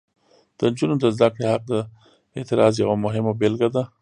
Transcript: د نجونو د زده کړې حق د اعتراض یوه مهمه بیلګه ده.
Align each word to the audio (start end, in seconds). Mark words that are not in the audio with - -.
د 0.57 0.59
نجونو 0.71 0.95
د 0.99 1.05
زده 1.15 1.27
کړې 1.33 1.45
حق 1.53 1.63
د 1.71 1.73
اعتراض 2.37 2.73
یوه 2.83 2.95
مهمه 3.05 3.31
بیلګه 3.39 3.69
ده. 3.75 3.83